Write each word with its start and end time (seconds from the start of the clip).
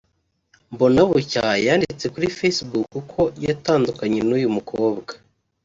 Mbonabucya 0.73 1.45
yanditse 1.65 2.05
kuri 2.13 2.27
facebook 2.37 2.87
ko 3.13 3.21
yatandukanye 3.45 4.19
n’uyu 4.27 4.49
mukobwa 4.55 5.11